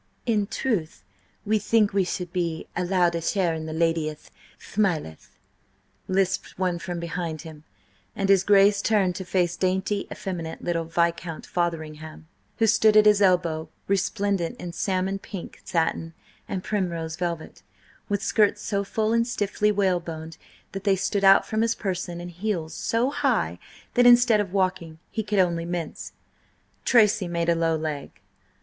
"In 0.25 0.47
truth, 0.47 1.03
we 1.45 1.59
think 1.59 1.93
we 1.93 2.03
should 2.05 2.33
be 2.33 2.65
allowed 2.75 3.13
a 3.13 3.21
share 3.21 3.53
in 3.53 3.67
the 3.67 3.71
lady'th 3.71 4.31
thmileth," 4.59 5.27
lisped 6.07 6.57
one 6.57 6.79
from 6.79 6.99
behind 6.99 7.43
him, 7.43 7.65
and 8.15 8.27
his 8.27 8.43
Grace 8.43 8.81
turned 8.81 9.13
to 9.17 9.23
face 9.23 9.55
dainty, 9.55 10.07
effeminate 10.11 10.63
little 10.63 10.85
Viscount 10.85 11.45
Fotheringham, 11.45 12.27
who 12.57 12.65
stood 12.65 12.97
at 12.97 13.05
his 13.05 13.21
elbow, 13.21 13.69
resplendent 13.87 14.59
in 14.59 14.73
salmon 14.73 15.19
pink 15.19 15.61
satin 15.65 16.15
and 16.47 16.63
primrose 16.63 17.15
velvet, 17.15 17.61
with 18.09 18.23
skirts 18.23 18.59
so 18.63 18.83
full 18.83 19.13
and 19.13 19.27
stiffly 19.27 19.71
whaleboned 19.71 20.35
that 20.71 20.83
they 20.83 20.95
stood 20.95 21.23
out 21.23 21.45
from 21.45 21.61
his 21.61 21.75
person, 21.75 22.19
and 22.19 22.31
heels 22.31 22.73
so 22.73 23.11
high 23.11 23.59
that 23.93 24.07
instead 24.07 24.39
of 24.39 24.51
walking 24.51 24.97
he 25.11 25.21
could 25.21 25.37
only 25.37 25.63
mince. 25.63 26.13
Tracy 26.85 27.27
made 27.27 27.49
a 27.49 27.55
low 27.55 27.75
leg. 27.75 28.19